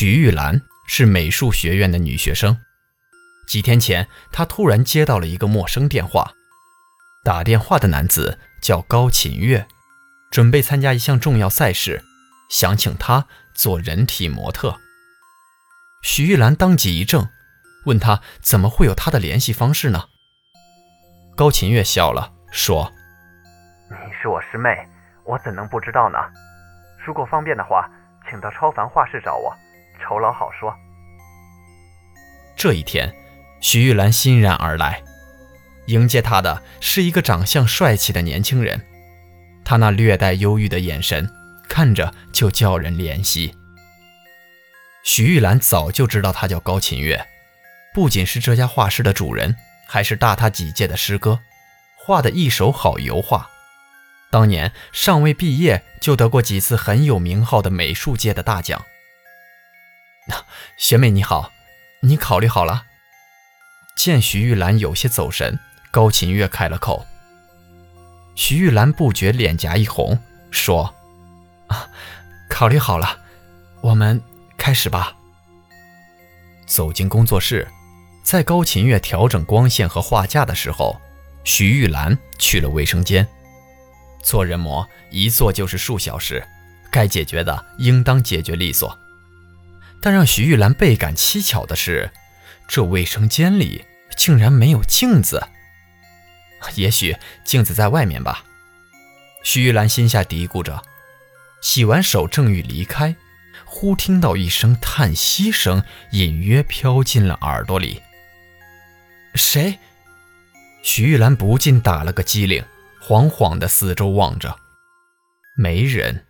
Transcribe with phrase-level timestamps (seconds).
[0.00, 2.56] 许玉兰是美术学院的女学生。
[3.48, 6.34] 几天前，她突然接到了一个陌生电话。
[7.24, 9.66] 打电话的男子叫高琴月，
[10.30, 12.04] 准备参加一项重要赛事，
[12.48, 14.78] 想请她做人体模特。
[16.04, 17.30] 许玉兰当即一怔，
[17.86, 20.04] 问他怎么会有他的联系方式呢？
[21.34, 22.92] 高琴月笑了，说
[23.90, 24.78] ：“你是我师妹，
[25.24, 26.18] 我怎能不知道呢？
[27.04, 27.90] 如果方便的话，
[28.30, 29.52] 请到超凡画室找我。”
[30.08, 30.74] 酬劳好说。
[32.56, 33.14] 这一天，
[33.60, 35.02] 徐玉兰欣然而来，
[35.86, 38.80] 迎接她的是一个长相帅气的年轻人。
[39.64, 41.28] 他那略带忧郁的眼神，
[41.68, 43.54] 看着就叫人怜惜。
[45.04, 47.26] 徐玉兰早就知道他叫高琴月，
[47.92, 49.54] 不仅是这家画室的主人，
[49.86, 51.40] 还是大他几届的师哥，
[51.98, 53.50] 画的一手好油画。
[54.30, 58.82] 当年尚未毕业就得过几次很有名号的美术界的大奖。
[60.76, 61.52] 学妹你好，
[62.00, 62.84] 你考虑好了？
[63.96, 65.58] 见徐玉兰有些走神，
[65.90, 67.06] 高琴月开了口。
[68.36, 70.18] 徐玉兰不觉脸颊一红，
[70.50, 70.94] 说
[71.66, 71.88] ：“啊，
[72.48, 73.18] 考虑好了，
[73.80, 74.22] 我们
[74.56, 75.16] 开始吧。”
[76.64, 77.66] 走进工作室，
[78.22, 81.00] 在高琴月调整光线和画架的时候，
[81.42, 83.26] 徐玉兰去了卫生间。
[84.22, 86.46] 做人模一做就是数小时，
[86.92, 88.96] 该解决的应当解决利索。
[90.00, 92.10] 但让徐玉兰倍感蹊跷的是，
[92.66, 93.84] 这卫生间里
[94.16, 95.48] 竟然没有镜子。
[96.74, 98.44] 也许镜子在外面吧，
[99.42, 100.82] 徐玉兰心下嘀咕着。
[101.60, 103.16] 洗完手正欲离开，
[103.64, 105.82] 忽听到一声叹息声，
[106.12, 108.00] 隐约飘进了耳朵里。
[109.34, 109.78] 谁？
[110.84, 112.64] 徐玉兰不禁打了个激灵，
[113.02, 114.56] 惶惶的四周望着，
[115.56, 116.24] 没人。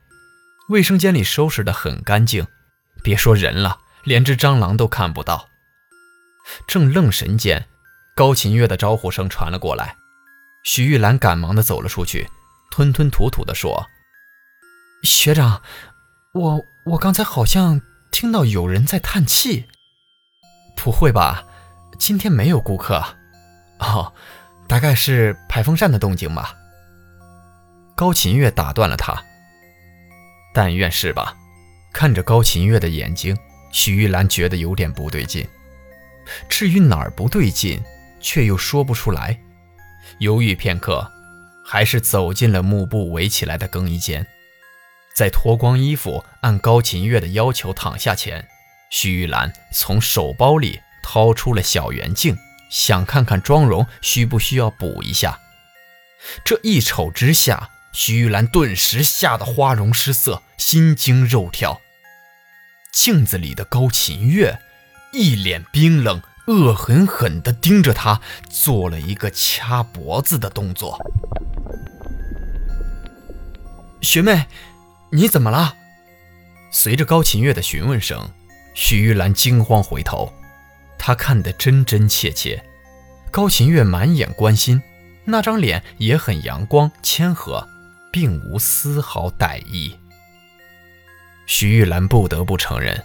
[0.71, 2.47] 卫生间里收拾得很干净。
[3.03, 5.49] 别说人了，连只蟑螂都看不到。
[6.67, 7.67] 正愣神间，
[8.15, 9.97] 高琴月的招呼声传了过来。
[10.65, 12.29] 徐玉兰赶忙的走了出去，
[12.71, 13.87] 吞吞吐吐的说
[15.03, 15.63] ：“学长，
[16.35, 19.67] 我我刚才好像听到有人在叹气。
[20.77, 21.45] 不会吧？
[21.99, 23.05] 今天没有顾客。
[23.79, 24.13] 哦，
[24.67, 26.55] 大概是排风扇的动静吧。”
[27.97, 29.25] 高琴月打断了他
[30.55, 31.35] ：“但愿是吧。”
[31.99, 33.37] 看着高琴月的眼睛，
[33.73, 35.45] 许玉兰觉得有点不对劲。
[36.49, 37.83] 至于哪儿不对劲，
[38.21, 39.37] 却又说不出来。
[40.21, 41.11] 犹豫片刻，
[41.65, 44.25] 还是走进了幕布围起来的更衣间。
[45.13, 48.47] 在脱光衣服，按高琴月的要求躺下前，
[48.91, 52.39] 许玉兰从手包里掏出了小圆镜，
[52.71, 55.41] 想看看妆容需不需要补一下。
[56.45, 61.81] 这一瞅之下，徐玉兰顿时吓得花容失色，心惊肉跳。
[62.93, 64.59] 镜子里的高琴月
[65.13, 70.99] 一脸冰冷，恶狠狠地盯着他，做了一个掐脖子的动作。
[74.01, 74.47] 学妹，
[75.11, 75.75] 你怎么了？
[76.71, 78.31] 随着高琴月的询问声，
[78.75, 80.33] 徐玉兰惊慌回头，
[80.99, 82.65] 她看得真真切切。
[83.31, 84.83] 高琴月满眼关心，
[85.25, 87.67] 那张脸也很阳光谦和。
[88.11, 89.95] 并无丝毫歹意。
[91.49, 93.03] 徐玉兰不得不承认，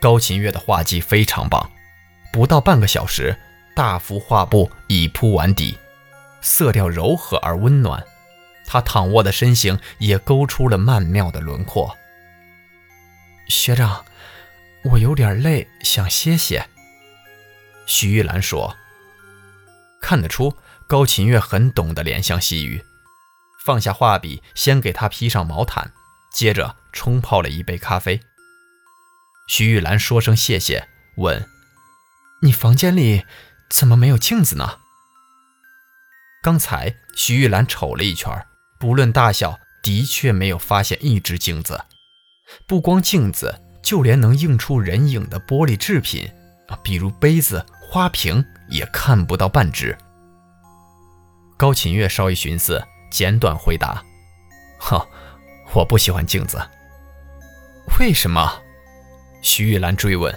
[0.00, 1.68] 高琴月的画技非常棒。
[2.32, 3.36] 不到半个小时，
[3.74, 5.76] 大幅画布已铺完底，
[6.40, 8.02] 色调柔和而温暖。
[8.64, 11.98] 她躺卧的身形也勾出了曼妙的轮廓。
[13.48, 14.04] 学长，
[14.84, 16.64] 我有点累，想歇歇。
[17.84, 18.76] 徐玉兰说。
[20.00, 22.84] 看得出，高琴月很懂得怜香惜玉。
[23.64, 25.92] 放下画笔，先给他披上毛毯，
[26.32, 28.20] 接着冲泡了一杯咖啡。
[29.48, 31.46] 徐玉兰说声谢谢，问
[32.42, 33.24] ：“你房间里
[33.68, 34.78] 怎么没有镜子呢？”
[36.42, 38.46] 刚才徐玉兰瞅了一圈，
[38.80, 41.84] 不论大小，的确没有发现一只镜子。
[42.66, 46.30] 不光镜子，就连能映出人影的玻璃制品
[46.68, 49.96] 啊，比如杯子、花瓶，也看不到半只。
[51.56, 52.82] 高琴月稍一寻思。
[53.12, 54.02] 简短回答
[54.80, 55.06] ：“哼，
[55.74, 56.60] 我不喜欢镜子。”
[57.98, 58.62] 为什么？
[59.42, 60.36] 徐玉兰追问。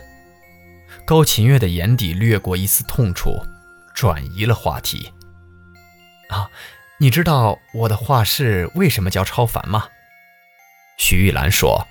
[1.06, 3.32] 高琴月的眼底掠过一丝痛楚，
[3.94, 5.14] 转移了话题。
[6.30, 6.50] 啊，
[6.98, 9.90] 你知道我的画室为什么叫超凡吗？
[10.98, 11.88] 徐玉兰说：“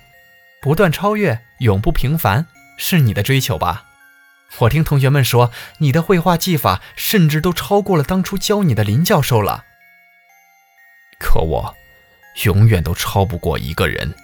[0.61, 2.46] 不断超越，永不平凡，
[2.76, 3.85] 是你的追求吧？
[4.58, 9.64] 我听同学们说，你的绘画技法甚至都超过了当初教你的林教授了。
[11.20, 11.76] 可我，
[12.42, 14.14] 永远都超不过一个人。”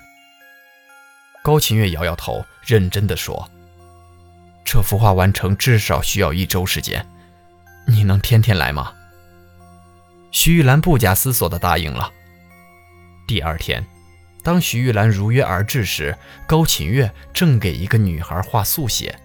[1.42, 3.48] 高琴月摇摇头，认真的说。
[4.64, 7.04] 这幅画完成至少需要一周时间，
[7.86, 8.92] 你能天天来吗？
[10.30, 12.12] 徐玉兰不假思索地答应了。
[13.26, 13.84] 第二天，
[14.44, 16.16] 当徐玉兰如约而至时，
[16.46, 19.18] 高琴月正给一个女孩画速写。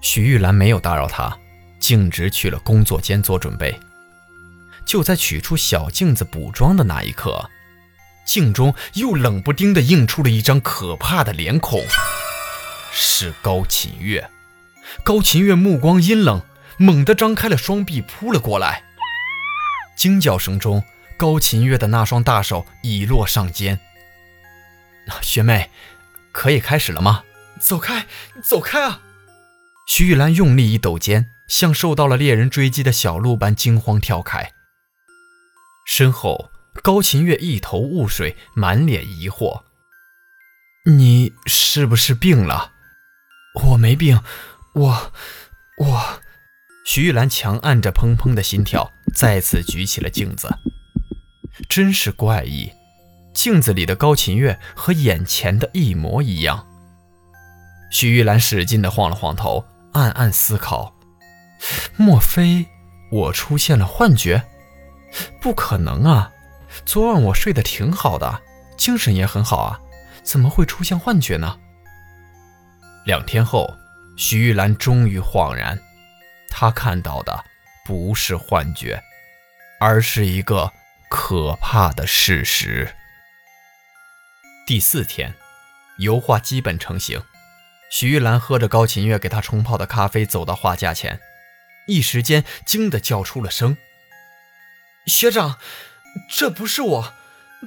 [0.00, 1.36] 徐玉兰没有打扰她，
[1.80, 3.76] 径直去了工作间做准备。
[4.86, 7.48] 就在取出小镜子补妆的那一刻，
[8.24, 11.84] 镜中又冷不丁地映出了一张可怕的脸孔，
[12.92, 14.30] 是高琴月。
[15.02, 16.42] 高琴月目光阴冷，
[16.76, 18.84] 猛地张开了双臂扑了过来。
[19.96, 20.84] 惊叫声中，
[21.16, 23.80] 高琴月的那双大手已落上肩。
[25.20, 25.70] 学妹，
[26.32, 27.24] 可以开始了吗？
[27.60, 28.06] 走开，
[28.42, 29.00] 走开啊！
[29.86, 34.52] 徐玉兰用力一抖肩，像受到了猎人追击的小鹿般惊慌跳开。
[35.84, 36.50] 身后，
[36.82, 39.62] 高琴月一头雾水，满脸疑惑
[40.86, 42.72] ：“你是不是病了？
[43.64, 44.22] 我没病。”
[44.72, 45.12] 我，
[45.78, 46.20] 我，
[46.86, 50.48] 徐玉兰强按着砰砰的心跳，再次举起了镜子。
[51.68, 52.70] 真是怪异，
[53.34, 56.66] 镜子里的高琴月和眼前的一模一样。
[57.90, 60.94] 徐玉兰使劲地晃了晃头，暗暗思考：
[61.96, 62.66] 莫非
[63.10, 64.44] 我出现了幻觉？
[65.42, 66.30] 不可能啊！
[66.84, 68.42] 昨晚我睡得挺好的，
[68.76, 69.80] 精神也很好啊，
[70.22, 71.58] 怎么会出现幻觉呢？
[73.04, 73.76] 两天后。
[74.16, 75.80] 徐玉兰终于恍然，
[76.50, 77.42] 她看到的
[77.86, 79.02] 不是幻觉，
[79.80, 80.70] 而是一个
[81.08, 82.94] 可怕的事实。
[84.66, 85.34] 第四天，
[85.96, 87.22] 油画基本成型。
[87.90, 91.18] 徐玉兰喝着高琴月给她冲泡的咖啡，走到画架前，
[91.86, 93.78] 一时间惊得叫出了声
[95.08, 95.58] ：“学长，
[96.28, 97.14] 这不是我，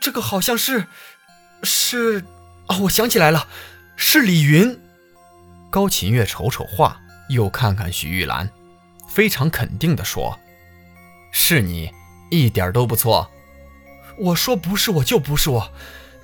[0.02, 0.88] 这个好像是……
[1.64, 2.26] 是……
[2.68, 3.48] 哦，我想起来了，
[3.96, 4.80] 是李云。”
[5.70, 8.50] 高琴月瞅瞅画，又看看徐玉兰，
[9.10, 10.40] 非常肯定地说
[11.32, 11.92] ：“是你，
[12.30, 13.30] 一点都不错。”
[14.20, 15.74] 我说：“不是我就不是我，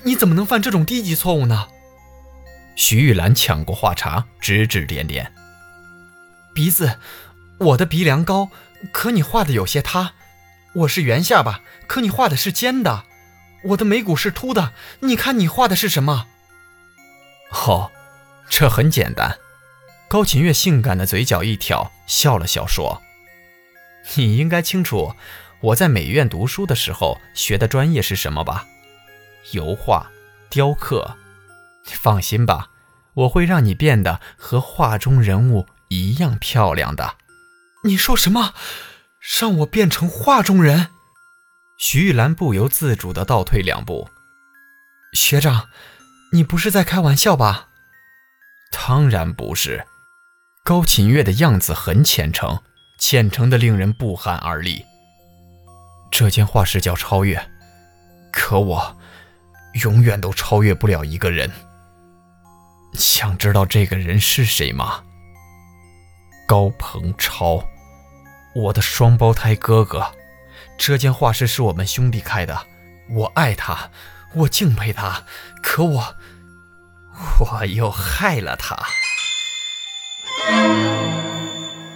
[0.03, 1.67] 你怎么能犯这种低级错误呢？”
[2.75, 5.33] 徐玉兰抢过话茬，指指点点
[6.53, 6.99] ：“鼻子，
[7.57, 8.49] 我的鼻梁高，
[8.91, 10.13] 可你画的有些塌；
[10.73, 13.05] 我是圆下巴，可你画的是尖的；
[13.63, 16.27] 我的眉骨是凸的，你看你画的是什么？”
[17.51, 17.91] 哦。
[18.51, 19.37] 这很简单，
[20.07, 23.03] 高琴月性感的嘴角一挑，笑了笑说
[24.17, 25.13] ：“你应该清楚
[25.61, 28.65] 我在美院读书的时候学的专业是什么吧？
[29.51, 30.09] 油画、
[30.49, 31.15] 雕刻。
[31.85, 32.71] 放心吧，
[33.13, 37.17] 我会让你变得和画中人物一样漂亮的。”
[37.85, 38.55] 你说什么？
[39.19, 40.87] 让我变成画中人？
[41.77, 44.09] 徐玉兰不由自主地倒退两步。
[45.13, 45.67] 学长，
[46.31, 47.67] 你不是在开玩笑吧？
[48.71, 49.85] 当然不是，
[50.63, 52.61] 高琴月的样子很虔诚，
[52.97, 54.85] 虔诚的令人不寒而栗。
[56.11, 57.49] 这间画室叫超越，
[58.31, 58.97] 可我
[59.81, 61.51] 永远都超越不了一个人。
[62.93, 65.03] 想知道这个人是谁吗？
[66.47, 67.63] 高鹏超，
[68.53, 70.13] 我的双胞胎哥哥。
[70.77, 72.65] 这间画室是我们兄弟开的，
[73.09, 73.91] 我爱他，
[74.33, 75.23] 我敬佩他，
[75.61, 76.15] 可我。
[77.39, 78.77] 我又害了他。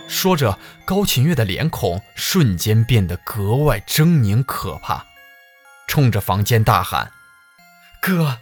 [0.10, 5.06] 说着，高琴月的脸孔瞬间变得格外狰狞可怕，
[5.88, 7.14] 冲着房间大喊
[8.02, 8.40] ：“哥，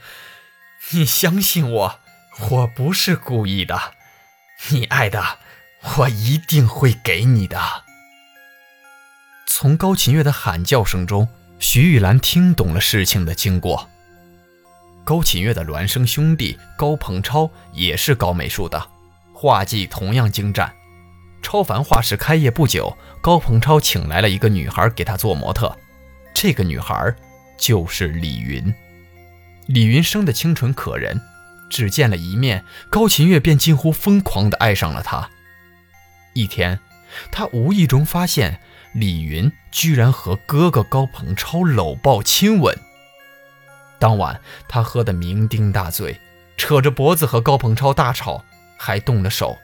[0.90, 2.00] 你相信我，
[2.50, 3.94] 我不是故意的。
[4.70, 5.38] 你爱的，
[5.98, 7.84] 我一定会给你的。”
[9.54, 11.28] 从高琴月的喊叫声中，
[11.60, 13.88] 徐玉兰听懂了事情的经过。
[15.04, 18.82] 高琴月的孪生兄弟高鹏超也是搞美术的，
[19.34, 20.74] 画技同样精湛。
[21.44, 25.78] 超凡画室开业不久，高鹏超请来了一个女孩给他做模特，
[26.34, 27.14] 这个女孩
[27.58, 28.74] 就是李云。
[29.68, 31.22] 李云生得清纯可人，
[31.70, 35.30] 只见了一面，高琴月便近乎疯狂地爱上了她。
[36.34, 36.80] 一天，
[37.32, 38.62] 他无意中发现
[38.94, 42.78] 李云居然和哥哥高鹏超搂抱亲吻。
[44.00, 46.20] 当晚他喝得酩酊大醉，
[46.58, 48.44] 扯着脖子和高鹏超大吵，
[48.78, 49.58] 还动了手。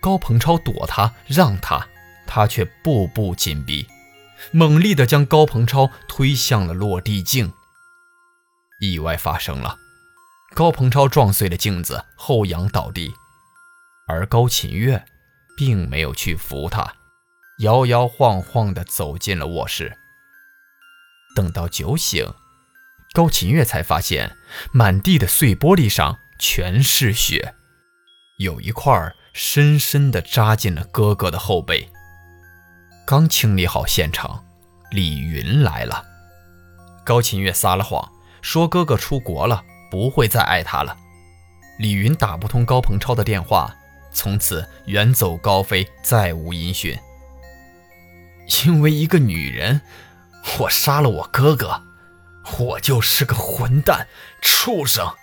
[0.00, 1.88] 高鹏超躲他让他，
[2.26, 3.86] 他却步步紧逼，
[4.52, 7.52] 猛力地将高鹏超推向了落地镜。
[8.80, 9.76] 意外发生了，
[10.54, 13.12] 高鹏超撞碎了镜子，后仰倒地，
[14.06, 15.04] 而高琴月
[15.56, 16.94] 并没有去扶他，
[17.58, 19.96] 摇摇晃晃地走进了卧室。
[21.34, 22.26] 等到酒醒，
[23.12, 24.36] 高琴月才发现
[24.72, 27.54] 满地的碎玻璃上全是血，
[28.38, 31.88] 有一块深深地扎进了哥哥的后背。
[33.06, 34.44] 刚清理好现场，
[34.90, 36.04] 李云来了。
[37.04, 38.12] 高琴月撒了谎。
[38.40, 40.96] 说哥哥出国了，不会再爱他了。
[41.80, 43.74] 李云打不通高鹏超的电话，
[44.12, 46.96] 从此远走高飞，再无音讯。
[48.64, 49.82] 因为一个女人，
[50.58, 51.82] 我杀了我哥哥，
[52.58, 54.08] 我就是个混蛋
[54.40, 55.14] 畜生。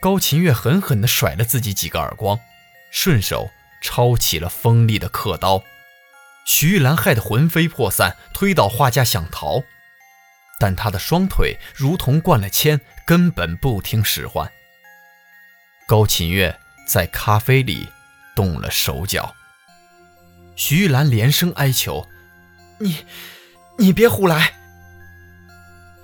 [0.00, 2.40] 高琴月狠狠地甩了自己几个耳光，
[2.90, 3.50] 顺手
[3.80, 5.62] 抄起了锋利的刻刀。
[6.46, 9.62] 徐玉兰害得魂飞魄散，推倒画架想逃。
[10.58, 14.50] 但她的双腿如同灌了铅，根本不听使唤。
[15.86, 17.88] 高琴月在咖啡里
[18.34, 19.34] 动了手脚。
[20.60, 22.06] 徐玉兰连声哀求
[22.80, 23.06] ：“你，
[23.78, 24.52] 你别胡来！”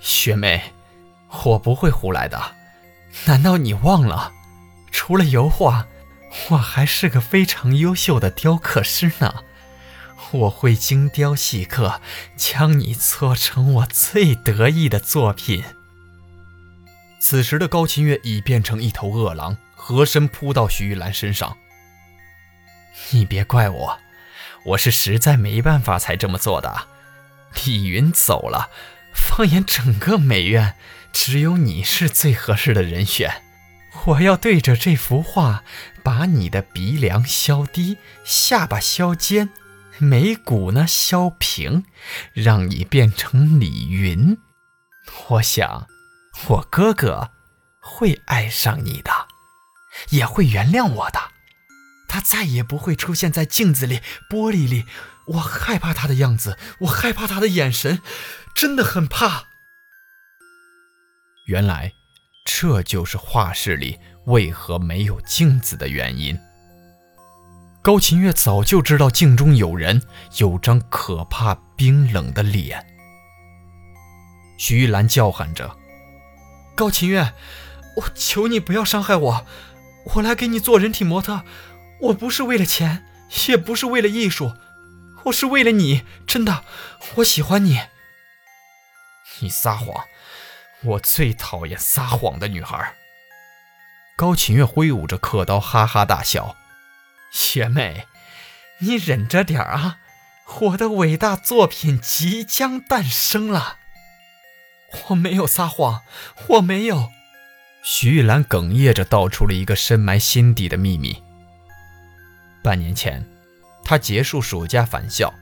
[0.01, 0.73] 学妹，
[1.45, 2.55] 我不会胡来的。
[3.27, 4.33] 难道你忘了，
[4.91, 5.87] 除了油画，
[6.49, 9.45] 我还是个非常优秀的雕刻师呢？
[10.31, 12.01] 我会精雕细刻，
[12.35, 15.63] 将你做成我最得意的作品。
[17.21, 21.59] 此时的高琴月已变成一头饿狼，合身扑到徐玉兰身上。
[23.11, 23.99] 你别怪我，
[24.67, 26.89] 我是实在没办法才这么做的。
[27.65, 28.71] 李云走了，
[29.15, 30.77] 放眼整个美院，
[31.13, 33.43] 只有你是最合适的人选。
[34.07, 35.63] 我要对着这幅画，
[36.03, 39.51] 把你的鼻梁削低，下巴削尖。
[39.99, 41.85] 眉骨呢削平，
[42.35, 44.37] 让你变成李云。
[45.29, 45.87] 我想，
[46.49, 47.31] 我哥哥
[47.81, 49.11] 会爱上你的，
[50.11, 51.19] 也会原谅我的。
[52.17, 54.87] 他再也不会出现在镜子里、玻璃里。
[55.27, 58.01] 我害怕他的样子，我害怕他的眼神，
[58.55, 59.49] 真的很怕。
[61.45, 61.93] 原来，
[62.47, 66.41] 这就是画室里为何没有镜子的原因。
[67.83, 70.01] 高琴月早就知道镜中有人，
[70.39, 72.83] 有张可怕冰冷的脸。
[74.57, 75.77] 徐玉兰叫喊着
[76.75, 77.35] ：“高琴月，
[77.97, 79.47] 我求你不要伤害我，
[80.15, 81.43] 我来给你做人体模特，
[82.03, 83.05] 我不是为了钱，
[83.49, 84.55] 也不是为了艺术，
[85.25, 86.65] 我是为了你，真的，
[87.17, 87.81] 我喜欢你。”
[89.41, 90.05] 你撒谎，
[90.83, 92.95] 我最讨厌撒谎的女孩。
[94.17, 96.57] 高琴月挥舞着刻刀，哈哈大笑。
[97.31, 98.07] 学妹，
[98.79, 99.99] 你忍着点啊！
[100.61, 103.79] 我的伟大作品即将诞生了。
[105.09, 106.03] 我没有撒谎，
[106.49, 107.11] 我没有。
[107.83, 111.23] 徐玉兰哽咽着道出了一个深埋心底的秘密。
[112.67, 113.25] 半年前，
[113.85, 115.33] 他结束暑假返校，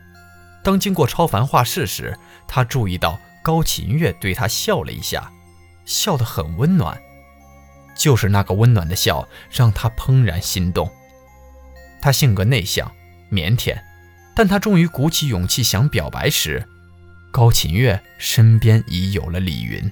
[0.62, 2.14] 当经过超凡画室时，
[2.47, 5.33] 他注意到高琴月对他笑了一下，
[5.87, 7.00] 笑得很温暖。
[7.97, 10.93] 就是那个温暖的笑，让他怦然心动。
[12.02, 12.93] 他性格内向、
[13.31, 13.75] 腼腆，
[14.37, 16.69] 但他终于鼓起勇气想表白时，
[17.31, 19.90] 高琴月身边已有了李云。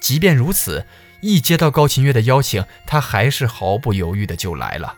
[0.00, 0.84] 即便如此，
[1.20, 4.96] 一接到高琴月的邀请，他还是毫不犹豫的就来了。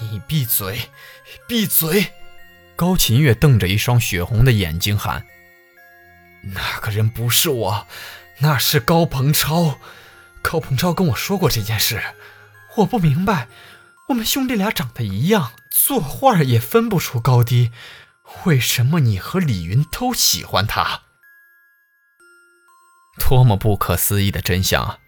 [0.00, 0.90] 你闭嘴，
[1.46, 2.12] 闭嘴！
[2.74, 5.26] 高琴月瞪着一双血红的眼睛喊
[6.54, 7.86] ：“那个人不是我，
[8.38, 9.78] 那是高鹏超。
[10.42, 12.02] 高鹏超跟我说过这件事，
[12.76, 13.48] 我不明白。”
[14.08, 17.72] 我们兄弟俩长得一样，作画也分不出高低，
[18.44, 21.02] 为什么你和李云都喜欢他？
[23.18, 24.98] 多么不可思议的真相啊！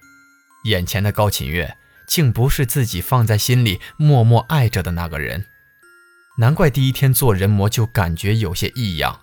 [0.64, 1.76] 眼前的高琴月，
[2.09, 5.47] 竟不是自己放在心里默默爱着的那个人，
[6.38, 9.21] 难怪第一天做人模就感觉有些异样。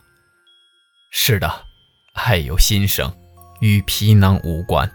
[1.11, 1.65] 是的，
[2.13, 3.13] 爱有心生，
[3.59, 4.89] 与皮囊无关。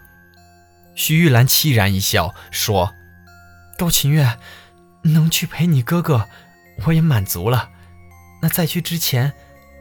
[0.95, 2.93] 徐玉兰凄然一笑，说
[3.77, 4.39] ：“高琴月。”
[5.03, 6.29] 能去陪你哥哥，
[6.85, 7.71] 我也满足了。
[8.39, 9.33] 那在去之前，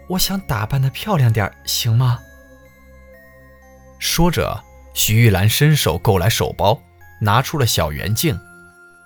[0.09, 2.21] 我想打扮的漂亮点，行吗？
[3.99, 4.65] 说着，
[4.95, 6.83] 徐玉兰伸手够来手包，
[7.21, 8.39] 拿出了小圆镜。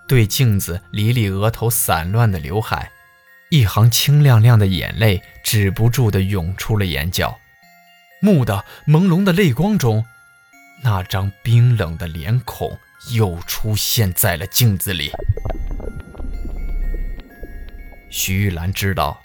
[0.07, 2.91] 对镜子理理额头散乱的刘海，
[3.51, 7.39] 一行清亮亮的眼泪止不住地涌出了眼角。
[8.21, 10.05] 蓦地，朦胧的泪光中，
[10.83, 12.79] 那张冰冷的脸孔
[13.13, 15.11] 又出现在了镜子里。
[18.11, 19.21] 徐玉兰知道，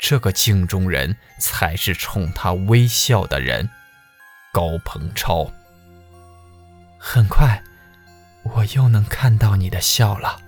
[0.00, 3.68] 这个镜中人才是冲她微笑的人——
[4.52, 5.50] 高鹏超。
[6.98, 7.62] 很快。
[8.54, 10.40] 我又能看到你的笑了。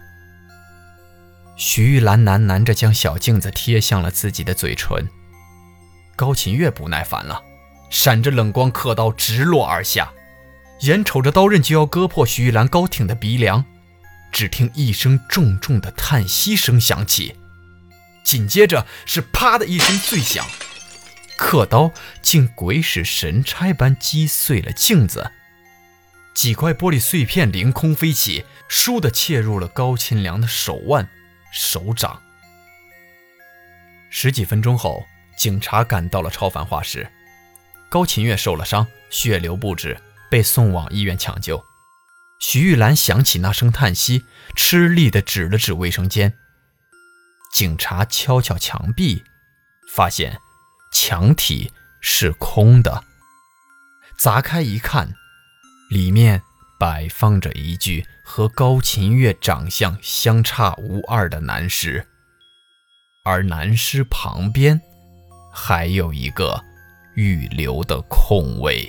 [1.57, 5.09] 徐玉兰喃喃着将小镜子贴向了自己的嘴唇。
[6.15, 7.43] 高琴月不耐烦了，
[7.91, 10.13] 闪着冷光，刻刀直落而下，
[10.81, 13.65] 眼瞅着刀刃就要割破徐玉兰高挺的鼻梁，
[14.31, 17.37] 只听一声重重的叹息声响起，
[18.25, 20.47] 紧接着是啪的一声脆响，
[21.37, 21.91] 刻刀
[22.23, 25.33] 竟鬼使神差般击碎了镜子。
[26.39, 31.11] 几块玻璃碎片凌空飞起，倏地切入了高清良的手腕、
[31.53, 32.23] 手掌。
[34.09, 35.05] 十几分钟后，
[35.37, 37.11] 警察赶到了超凡画室。
[37.89, 41.61] 高琴月受了伤，血流不止，被送往医院抢救。
[42.39, 44.23] 徐玉兰想起那声叹息，
[44.55, 46.35] 吃力地指了指卫生间。
[47.53, 49.25] 警察敲敲墙壁，
[49.93, 50.39] 发现
[50.93, 53.03] 墙体是空的。
[54.17, 55.17] 砸开一看。
[55.89, 56.43] 里面
[56.79, 62.07] 摆放着一具和高琴月长相相差无二的男尸，
[63.25, 64.79] 而男尸旁边
[65.53, 66.63] 还有一个
[67.15, 68.89] 预留的空位。